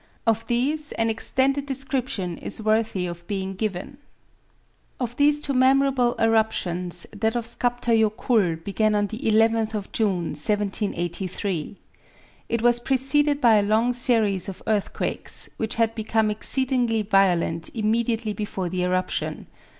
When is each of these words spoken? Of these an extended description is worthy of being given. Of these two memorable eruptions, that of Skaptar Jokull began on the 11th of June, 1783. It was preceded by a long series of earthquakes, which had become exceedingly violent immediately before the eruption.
Of 0.25 0.47
these 0.47 0.91
an 0.93 1.11
extended 1.11 1.67
description 1.67 2.39
is 2.39 2.59
worthy 2.59 3.05
of 3.05 3.27
being 3.27 3.53
given. 3.53 3.99
Of 4.99 5.15
these 5.17 5.39
two 5.39 5.53
memorable 5.53 6.15
eruptions, 6.17 7.05
that 7.11 7.35
of 7.35 7.45
Skaptar 7.45 7.93
Jokull 7.95 8.55
began 8.63 8.95
on 8.95 9.05
the 9.05 9.19
11th 9.19 9.75
of 9.75 9.91
June, 9.91 10.29
1783. 10.31 11.77
It 12.49 12.63
was 12.63 12.79
preceded 12.79 13.39
by 13.39 13.57
a 13.57 13.61
long 13.61 13.93
series 13.93 14.49
of 14.49 14.63
earthquakes, 14.65 15.51
which 15.57 15.75
had 15.75 15.93
become 15.93 16.31
exceedingly 16.31 17.03
violent 17.03 17.69
immediately 17.75 18.33
before 18.33 18.69
the 18.69 18.81
eruption. 18.81 19.45